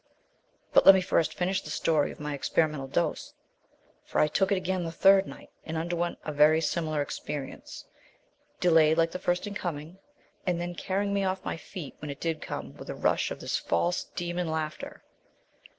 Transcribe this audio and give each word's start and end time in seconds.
"But, 0.73 0.83
let 0.87 0.95
me 0.95 1.01
first 1.01 1.35
finish 1.37 1.61
the 1.61 1.69
story 1.69 2.11
of 2.11 2.19
my 2.19 2.33
experimental 2.33 2.87
dose, 2.87 3.35
for 4.03 4.17
I 4.19 4.27
took 4.27 4.51
it 4.51 4.57
again 4.57 4.83
the 4.83 4.91
third 4.91 5.27
night, 5.27 5.51
and 5.63 5.77
underwent 5.77 6.17
a 6.25 6.31
very 6.31 6.59
similar 6.59 7.03
experience, 7.03 7.85
delayed 8.59 8.97
like 8.97 9.11
the 9.11 9.19
first 9.19 9.45
in 9.45 9.53
coming, 9.53 9.99
and 10.43 10.59
then 10.59 10.73
carrying 10.73 11.13
me 11.13 11.23
off 11.23 11.45
my 11.45 11.55
feet 11.55 11.97
when 11.99 12.09
it 12.09 12.19
did 12.19 12.41
come 12.41 12.75
with 12.77 12.89
a 12.89 12.95
rush 12.95 13.29
of 13.29 13.41
this 13.41 13.57
false 13.57 14.05
demon 14.15 14.47
laughter. 14.49 15.03